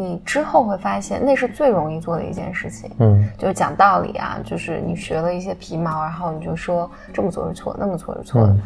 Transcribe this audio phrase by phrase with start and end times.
[0.00, 2.90] 你之后会发现，那是最容易做的一件事情。
[3.00, 8.56] 嗯，就是讲道理啊，就是你学了一些皮毛，然后你就说这么做是错，那么做是错的。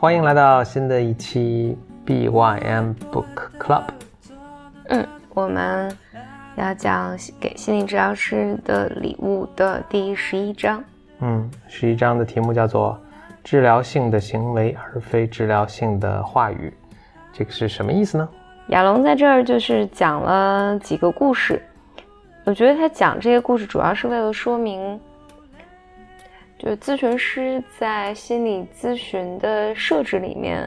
[0.00, 3.24] 欢迎来到新的一期 BYM Book
[3.60, 3.84] Club。
[4.88, 5.96] 嗯，我们
[6.56, 10.82] 要讲给心理治疗师的礼物的第十一章。
[11.20, 12.98] 嗯，十一章的题目叫做
[13.42, 16.72] “治疗性的行为而非治疗性的话语”，
[17.32, 18.28] 这个是什么意思呢？
[18.68, 21.60] 亚龙在这儿就是讲了几个故事，
[22.44, 25.00] 我觉得他讲这些故事主要是为了说明。
[26.56, 30.66] 就是咨询师在心理咨询的设置里面，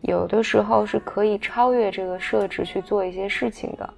[0.00, 3.88] 有的时候是可以超越这个设置去做一些事情的，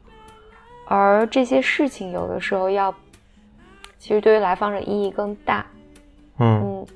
[0.88, 2.94] 而这些事情有的时候要，
[3.98, 5.64] 其实对于来访者意义更大。
[6.39, 6.86] 嗯嗯，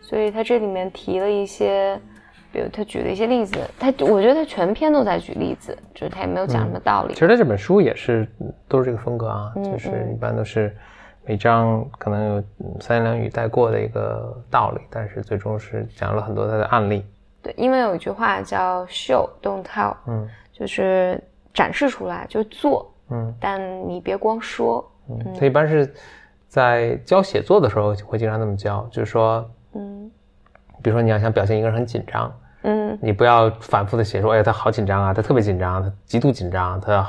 [0.00, 1.98] 所以他这里面提了一些，
[2.52, 7.14] 比如他举了一些例子，他我觉得他全篇都在举例子，就是他也没有讲什么道理。
[7.14, 8.28] 其实他这本书也是
[8.68, 10.76] 都是这个风格啊，嗯就是一般都是。
[11.24, 12.44] 每章可能有
[12.80, 17.06] 三言两语带过的一个道理，但是最终是讲了很多他的案例。
[17.40, 21.22] 对，因为有一句话叫 “show don't tell”，嗯，就是
[21.54, 24.84] 展示出来就做，嗯，但你别光说。
[25.08, 25.92] 嗯，他一般是
[26.48, 30.10] 在教写作的时候会经常这么教，就是说，嗯，
[30.82, 37.06] 比如说你要想表现一个人很紧张，嗯，你不要反复的写说，哎呀，他好紧张啊，他特别紧张，他极度紧张，他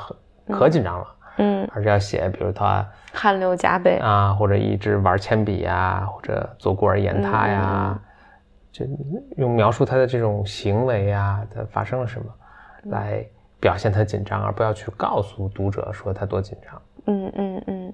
[0.50, 1.06] 可紧张了，
[1.38, 2.86] 嗯，而是要写，比如他。
[3.12, 3.98] 汗流浃背。
[3.98, 7.98] 啊，或者一直玩铅笔呀，或者做孤儿言他呀，
[8.72, 8.84] 就
[9.36, 12.26] 用描述他的这种行为呀，他发生了什么，
[12.90, 13.24] 来
[13.64, 16.82] 表现他紧张，而不要去告诉读者说他多紧张。
[17.06, 17.92] 嗯嗯嗯。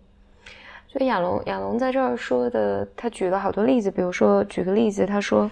[0.89, 5.49] 所以亚龙亚龙在这儿说的，他举了好多例子，比如说举个例子，他说，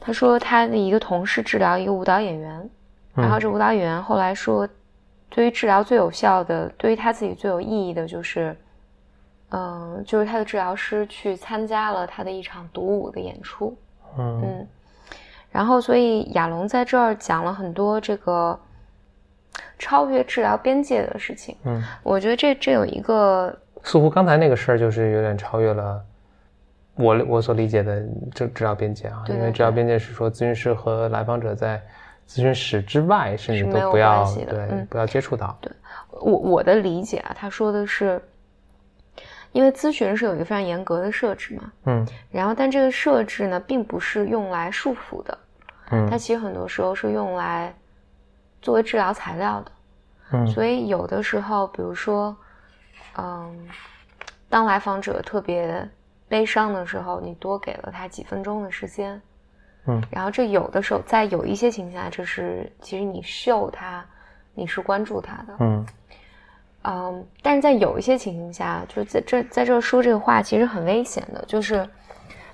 [0.00, 2.70] 他说他的一个同事治疗一个舞蹈演员，
[3.14, 4.66] 然后这舞蹈演员后来说。
[5.32, 8.56] 对于治疗最有效的，对于他自己最有意义的，就是，
[9.50, 13.72] 嗯，就是他的治疗师去参加了他的一场独舞的演出，
[14.18, 14.66] 嗯，
[15.48, 18.58] 然后所以亚龙在这儿讲了很多这个
[19.78, 26.04] 超越治疗边界的事情，嗯，我觉得这这有一个似乎刚才那个事儿就是有点超越了
[26.94, 28.02] 我我所理解的
[28.34, 31.80] 治治疗边界啊，因为治疗边界是说咨询师和来访者在。
[32.28, 35.58] 咨询室之外，甚至都不要对，不要接触到。
[35.60, 35.72] 对。
[36.12, 38.22] 我我的理解啊，他说的是，
[39.50, 45.38] 因为咨询是有一个非常严格的设置嘛，嗯，然后但这个设置呢，并不是用来束缚的，
[45.90, 47.74] 嗯，它其实很多时候是用来
[48.62, 49.72] 作为治疗材料的，
[50.32, 52.36] 嗯，所以有的时候，比如说，
[53.16, 53.68] 嗯，
[54.48, 55.88] 当来访者特别
[56.28, 59.20] 悲伤的时候，你多给了他几分钟的时间。
[59.86, 64.04] 嗯，然后这有的时候，在有一些情况下，这是其实你秀他，
[64.54, 65.86] 你是关注他的，嗯，
[66.82, 71.88] 嗯，但是在有一些情形下，就在这在这说这个话，其实很危险的，就是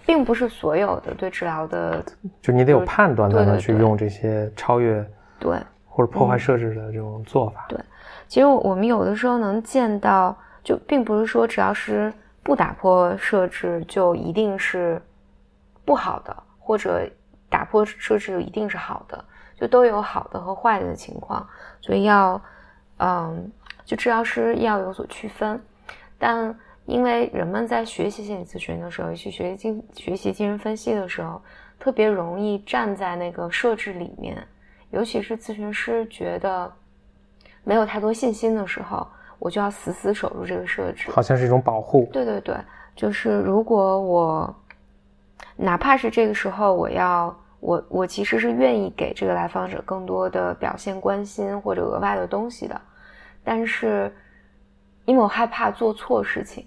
[0.06, 2.00] 并不是所有的对治疗的，
[2.41, 5.05] 就你得有判断才能去用这些超越
[5.41, 5.59] 对
[5.97, 7.65] 或者破坏设置的这种做法。
[7.71, 7.81] 对，
[8.29, 12.12] 其实我们有的时候能见到，就并不是说只要是
[12.43, 15.01] 不打破设置就一定是
[15.84, 16.37] 不好的。
[16.59, 17.09] 或者
[17.49, 19.25] 打破设置一定是好的，
[19.55, 21.49] 就都有好的和坏的情况，
[21.81, 22.43] 所以要，
[22.99, 23.49] 嗯，
[23.84, 25.63] 就治疗师要有所区分。
[26.19, 26.53] 但
[26.87, 31.41] 因为人们在学习心理咨询的时候，去学习精学习精神分析的时候，
[31.78, 34.45] 特别容易站在那个设置里面，
[34.91, 36.72] 尤其是咨询师觉得
[37.64, 39.06] 没有太多信心的时候，
[39.38, 42.08] 我就要死死守住这个设置，好像是一种保护。
[42.12, 42.56] 对对对，
[42.94, 44.54] 就是如果我。
[45.58, 52.78] 哪怕是这个时候，我要我我其实是愿意给这个来访者更多的表现关心或者额外的东西的，
[53.42, 54.15] 但是
[55.04, 56.66] 因为我害怕做错事情，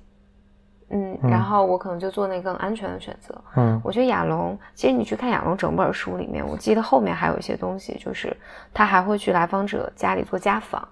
[0.89, 3.35] 嗯，然后我可能就做那更安全的选择。
[3.55, 8.35] 嗯，我觉得亚龙，其实你去看亚龙整本书里面，我记得后面还有一些东西，就是
[8.73, 10.87] 他还会去来访者家里做家访。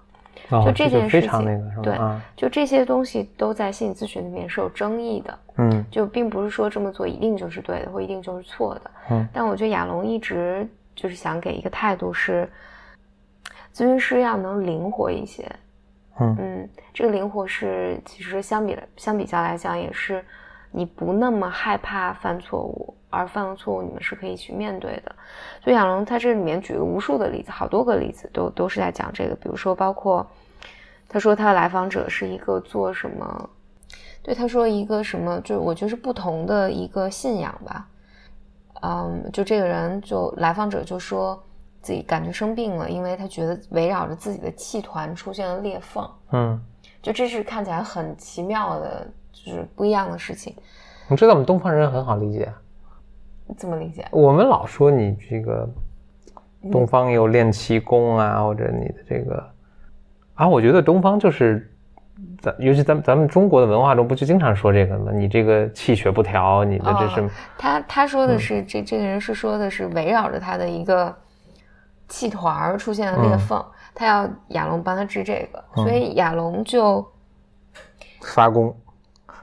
[0.64, 1.98] 就这件事情，对，
[2.34, 9.28] 就这些东西都在心理咨询里面是有争议的，嗯，就并不是说这么做一定就是对的，或一定就是错的，嗯。
[9.30, 12.48] 但我觉得亚龙一直就是想给一个态度是，
[13.74, 15.44] 咨询师要能灵活一些，
[16.20, 20.24] 嗯，这个灵活是其实相比相比较来讲也是
[20.70, 22.94] 你不那么害怕犯错误。
[23.10, 25.16] 而犯了错误，你们是可以去面对的。
[25.64, 29.34] 所以亚龙他这里面举了无数的例子，好多个例子都都是在讲这个。
[29.36, 30.26] 比如说，包括
[31.08, 33.50] 他说他的来访者是一个做什么？
[34.22, 35.40] 对，他说一个什么？
[35.40, 37.88] 就我觉得是不同的一个信仰吧。
[38.82, 41.42] 嗯，就这个人就来访者就说
[41.80, 46.08] 自己感觉生病了，因为他觉得围绕着自己的气团出现了裂缝。
[46.32, 46.60] 嗯，
[47.00, 50.54] 就这是看起来很奇妙的，就是不一样的事情。
[51.08, 52.52] 你知道我们东方人很好理解，
[53.56, 54.06] 怎么理解？
[54.10, 55.66] 我们老说你这个
[56.70, 59.50] 东方有练气功啊，或者你的这个
[60.34, 61.72] 啊，我觉得东方就是
[62.42, 65.12] 咱，尤其咱咱们中国的文化中，不就经常说这个吗？
[65.14, 71.16] 你这个气血不调，你的这是他他说的是这这个人是说的是围绕着他的一个
[72.08, 73.64] 气团儿出现了裂缝，
[73.94, 77.06] 他要亚龙帮他治这个，所以亚龙就
[78.22, 78.74] 发功。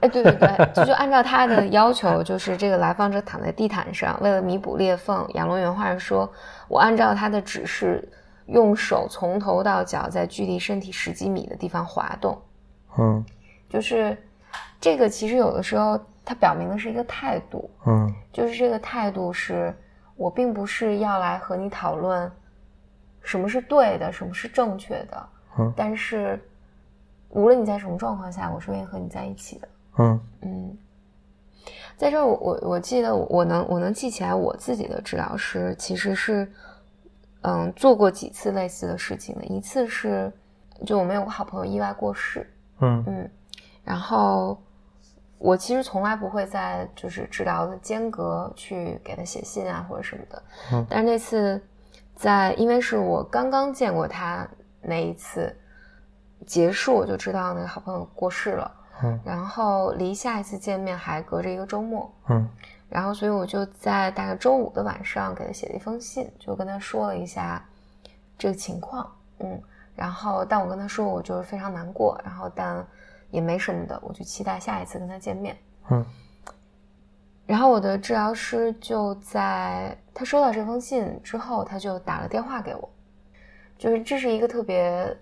[0.00, 6.30] 哎，对对对，就就按照他的要求，就是这个来访者躺在地毯上，为了弥补裂缝，亚龙原话是说
[6.68, 8.06] ：“我按照他的指示，
[8.44, 12.38] 用手从头到脚在距离身体十几米的地方滑动。”
[12.98, 13.24] 嗯，
[13.70, 14.14] 就是
[14.78, 17.70] 这个，其实有的时候它表明的是一个态度。
[17.86, 19.74] 嗯，就是这个态度是
[20.14, 22.30] 我并不是要来和你讨论
[23.26, 25.28] 什么是对的，什么是正确的。
[25.58, 26.40] 嗯，但是
[27.30, 29.68] 无论你在什么状况下，我是愿意和你在一起的。
[29.98, 30.20] 嗯。
[30.42, 30.78] 嗯，
[31.96, 36.50] 在这儿我我我记得我能我能记起来我自己的治疗师其实是
[37.40, 40.32] 嗯做过几次类似的事情的，一次是
[40.86, 42.48] 就我们有个好朋友意外过世，
[42.80, 43.02] 嗯。
[43.08, 43.30] 嗯，
[43.82, 44.56] 然后
[45.38, 50.42] 我其实从来不会在就是治疗的间隔去给他写信啊或者什么的，
[50.72, 51.60] 嗯，但是那次
[52.16, 54.48] 在因为是我刚刚见过他
[54.80, 55.54] 那一次
[56.44, 58.72] 结束，我就知道那个好朋友过世了。
[59.02, 62.48] 嗯，然后离下一次见面还隔着一个周末，嗯，
[62.88, 67.62] 然后所以我就在大概周五的晚上给他写了一封信，就跟他说了一下
[68.38, 69.06] 这个情况，
[69.40, 69.60] 嗯，
[69.94, 72.82] 然后但我跟他说我就是非常难过，然后但
[73.30, 75.54] 也没什么的，我就期待下一次跟他见面，
[75.90, 76.02] 嗯，
[77.46, 82.90] 然后我的治疗师就在他收到这封信之后，他就打了电话给我，
[83.78, 85.16] 就是这是一个特别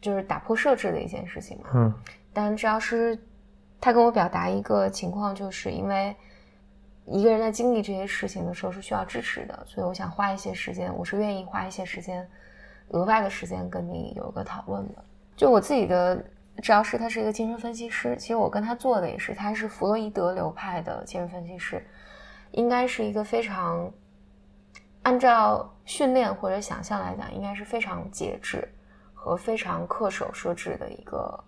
[0.00, 1.94] 就是打破设置的一件事情嘛，嗯。
[2.32, 3.18] 但治疗师
[3.80, 6.14] 他跟我表达一个情况，就是因为
[7.04, 12.28] 一个人在经历这些事情的时候是需要支持的，所以我想花一些时间，我是愿意花一些时间，
[12.88, 15.04] 额外的时间跟你有一个讨论的。
[15.36, 16.24] 就我自己的
[16.62, 21.84] 治疗师，他是一个精神分析师，其实我跟他做的也是，他是弗洛伊德流派的精神分析师，
[22.52, 23.90] 应该是一个非常
[25.02, 28.68] 按照训练或者想象来讲，应该是非常节制
[29.14, 31.44] 和非常恪守设置的一个。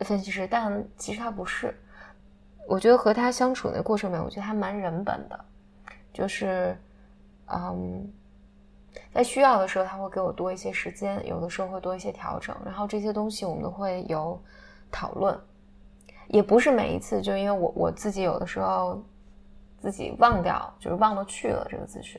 [0.00, 1.72] 分析师，但其实他不是。
[2.66, 5.44] 我觉得和他相处的过程里面，我觉得他蛮人本的，
[6.12, 6.76] 就是，
[7.46, 8.12] 嗯，
[9.12, 14.40] 在需要的时候他会给我多一些时间，有的时候会多一些调整，然后这些东西我们都会有
[14.90, 15.38] 讨论。
[16.28, 19.00] 也不是每一次，就因为我我自己有的时候
[19.78, 22.18] 自己忘掉，就是忘了去了这个咨询，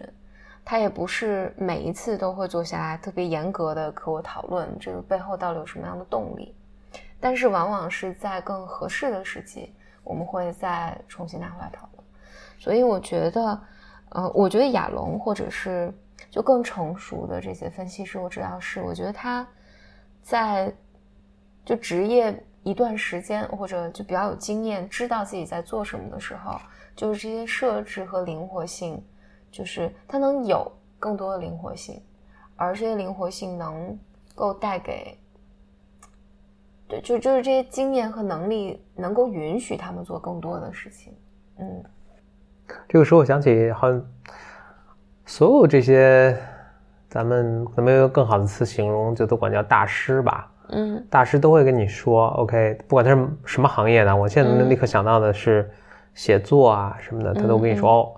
[0.64, 6.56] 他也不是每一次都会坐下来特别严格的和我讨论这个背后到底有什么样的动力。
[7.20, 9.74] 但是往往是在更合适的时机，
[10.04, 12.04] 我们会再重新拿回来讨论。
[12.60, 13.60] 所以我觉得，
[14.10, 15.92] 呃，我觉得亚龙或者是
[16.30, 19.48] 就更成熟的这些分析师或治疗师，我觉得他
[20.22, 20.74] 在
[21.64, 26.60] 就职业一段时间或者就比较有经验，知道自己在做什么的时候，
[26.96, 29.04] 就是这些设置和灵活性，
[29.52, 32.02] 就是他能有更多的灵活性，
[32.56, 33.98] 而这些灵活性能
[34.34, 35.18] 够带给。
[36.88, 41.18] 对，就就是这些经验和能力能够允许他们做更多的事情。
[41.58, 41.84] 嗯，
[42.88, 44.08] 这个时候我想起，好像
[45.26, 46.38] 所有这些，
[47.10, 50.52] 咱们可能没有更好的词形容，就都管叫大师吧。
[50.70, 55.70] 嗯，大师都会跟你说，OK，不管他是什么行业的，我现在能立刻想到的是
[56.14, 58.12] 写作啊什么的，他都跟你说哦，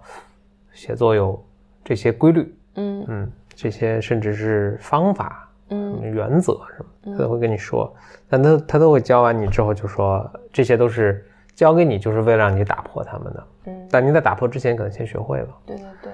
[0.71, 1.43] 写作有
[1.83, 2.55] 这些规律。
[2.75, 5.43] 嗯嗯，这些甚至是方法。
[5.69, 7.93] 嗯，原则什么，他都会跟你说，
[8.29, 13.47] 但他他都会教完你之后就说，这些都是教给你，就是为了让你打破他们的。
[13.65, 15.47] 嗯，但你在打破之前，可能先学会了。
[15.65, 16.11] 对对对。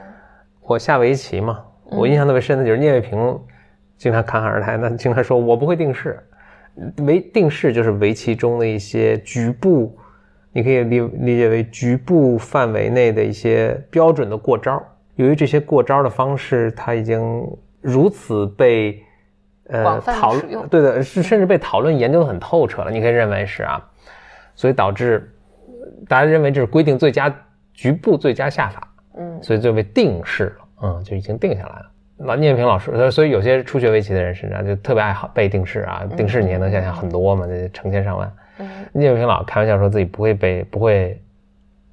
[0.66, 3.40] 我下围棋嘛，我印象特别深的就是聂卫平
[3.98, 6.20] 经常侃侃而谈，那经常说我不会定式，
[7.06, 9.98] 围定式就是围棋中的一些局部，
[10.52, 14.82] 你可以理理解为局部范围内的一些标准的过招。
[15.16, 17.48] 由于这些过招的方式，它已经
[17.82, 19.04] 如此被。
[19.68, 22.92] 呃，讨论对的，是甚至被讨论研究的很透彻了。
[22.92, 23.82] 你可以认为是啊，
[24.56, 25.34] 所以导致
[26.06, 27.34] 大家认为这是规定最佳
[27.74, 31.90] 局部最佳下法，嗯，所以就被定式了，嗯，就已经定下来了。
[32.16, 38.32] 那聂平老师，所以有些初学围棋的人身上，就特别爱好背定式啊，定式你也能想象很多嘛，这成千上万。
[38.94, 41.20] 聂平老开玩笑说自己不会背，不会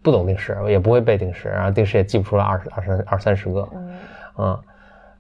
[0.03, 3.69] 不懂定式，也不会背定式，然后定式也记不出来二十二三二三十个，
[4.37, 4.59] 嗯，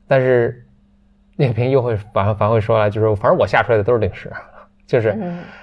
[0.07, 0.64] 但是
[1.37, 4.30] 聂平又会反反会说来，就是反正我下出来的都是定式，
[4.87, 5.16] 就是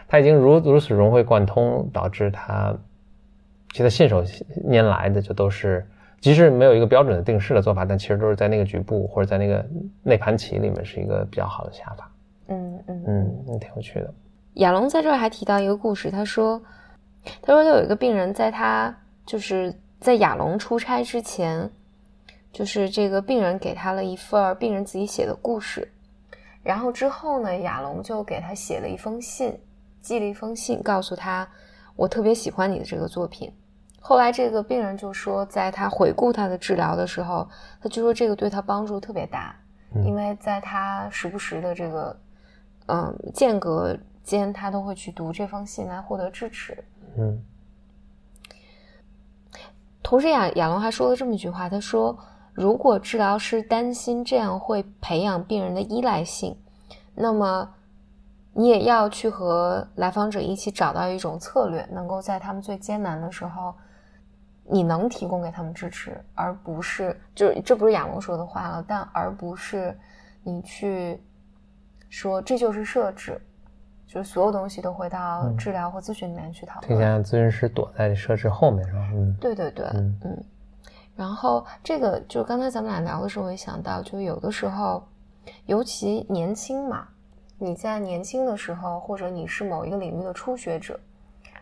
[0.07, 2.75] 他已经如如此融会贯通，导致他
[3.71, 4.23] 其实信手
[4.67, 5.85] 拈来的就都是。
[6.19, 9.65] 即使没有一个标准的定式的做法，但其实都是在那个局部或者在那个
[10.03, 12.11] 内盘棋里面是一个比较好的下法。
[12.47, 14.13] 嗯嗯嗯，挺有趣的。
[14.55, 16.59] 亚龙在这儿还提到一个故事，他说，
[17.41, 18.95] 他说他有一个病人，在他
[19.25, 21.69] 就是在亚龙出差之前，
[22.51, 25.87] 就是这个病人给他了一份病人自己写的故事，
[26.63, 29.55] 然后之后呢，亚龙就给他写了一封信，
[30.01, 31.47] 寄了一封信，告诉他
[31.95, 33.51] 我特别喜欢你的这个作品。
[34.07, 37.45] 后来这个病人就说，在他回顾他的治疗的时候，
[37.81, 39.53] 他就说这个对他帮助特别大，
[40.05, 42.17] 因为在他时不时的这个
[42.85, 46.81] 嗯间隔间，他都会去读这封信来获得支持。
[47.17, 47.43] 嗯。
[50.01, 52.17] 同时，亚亚龙还说了这么一句话，他说
[52.55, 56.57] ：“如果治疗师担心这样会培养病人的依赖性，
[57.13, 57.69] 那么。”
[58.59, 63.71] 你也要去和来访者一起找到一种策略，能够在他们最艰难的时候，
[64.69, 69.97] 你能提供给他们支持，而不是就是这不是亚龙说的话了，但而不是
[70.43, 71.21] 你去
[72.09, 73.41] 说这就是设置，
[74.05, 76.87] 就是所有东西都回到治疗或咨询里面去讨论。
[76.87, 79.09] 听起来咨询师躲在设置后面是吧？
[79.13, 80.43] 嗯，对对对，嗯嗯。
[81.15, 85.07] 然后这个就刚才咱们俩聊的时候，我也想到，就有的时候，
[85.65, 87.07] 尤其年轻嘛。
[87.59, 90.99] 你在年轻的时候，或者你是某一个领域的初学者，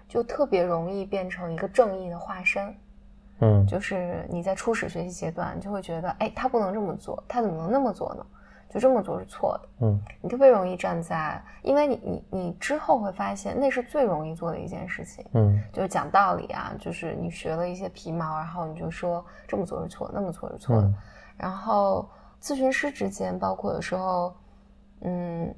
[0.10, 2.76] 就特别容易变成一个正义的化身。
[3.40, 8.26] 嗯，就是你在初始学习阶段，就会觉得，哎，他不能这么做，他怎么能那么做呢？
[8.70, 9.86] 就这么做是错的。
[9.86, 15.26] 嗯，你特别容易站在，因为你你你之后会发现，那是最容易做的一件事情。
[15.34, 20.94] 嗯，就是讲道理啊，就是你学了一些皮毛，然后你就说这么做是错，那么做是错的。
[21.38, 22.10] 然后
[22.42, 24.36] 咨询师之间，包括有时候，
[25.02, 25.54] 嗯。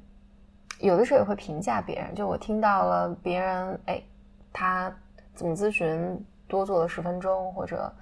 [0.80, 4.00] 有的时候也会评价别人，就我听到了别人，哎，
[4.52, 4.94] 他
[5.34, 7.92] 怎么咨询多做了十分钟，或者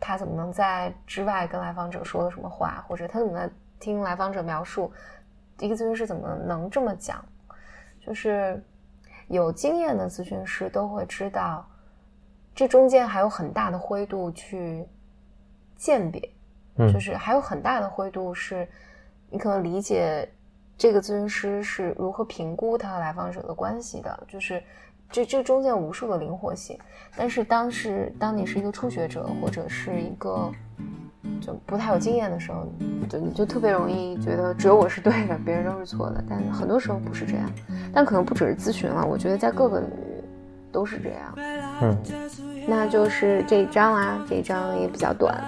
[0.00, 4.90] 他怎么能在之外跟来访者说了什么话，或者他怎么在听来访者描述，
[5.60, 7.24] 一个咨询师怎么能这么讲？
[8.04, 8.60] 就是
[9.28, 11.64] 有经验的咨询师都会知道，
[12.54, 14.88] 这中间还有很大的灰度去
[15.76, 16.32] 鉴别，
[16.76, 18.68] 嗯就是还有很大的灰度是
[19.28, 20.28] 你可能理解。
[20.78, 24.18] 这个咨询师是如何评估他和来访者的关系的？
[24.26, 24.64] 就是
[25.10, 26.78] 这这中间有无数的灵活性。
[27.16, 30.50] 但是当时当你是一个初学者或者是一个
[31.40, 32.66] 就不太有经验的时候，
[33.08, 36.22] 就你就特别容易觉得只有我是对的，别人都是错的。
[36.28, 37.50] 但很多时候不是这样。
[37.92, 40.24] 但可能不只是咨询了，我觉得在各个领域
[40.70, 41.34] 都是这样。
[41.82, 41.96] 嗯，
[42.68, 45.42] 那就是这一章啊，这一章也比较短。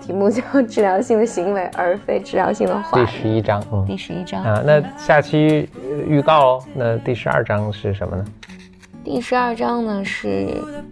[0.00, 2.98] 题目叫治疗性的行为，而非治疗性的话。
[2.98, 5.68] 第十一章，嗯，第十一章啊，那下期
[6.06, 6.64] 预告哦。
[6.74, 8.24] 那第十二章是什么呢？
[9.06, 10.48] 第十二章呢是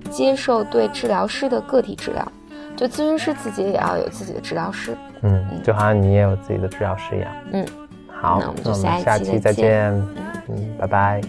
[0.09, 2.33] 接受对治疗师的个体治疗，
[2.76, 7.28] 就咨询师自己也要有自己的治疗师，嗯，就好像你也有自己的治疗师一样。
[7.50, 7.66] 嗯，
[8.06, 9.90] 好，那我们就下期再见，
[10.49, 11.21] 嗯，拜拜。